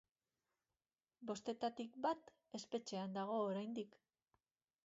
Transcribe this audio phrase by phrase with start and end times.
[1.31, 4.01] Bostetatik bat espetxean dago oraindik.